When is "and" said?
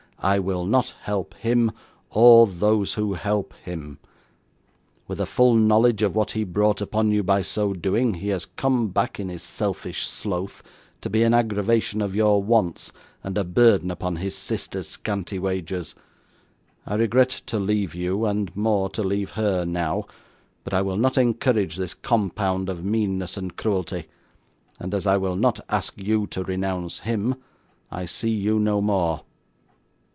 13.23-13.35, 18.27-18.55, 23.37-23.57, 24.79-24.93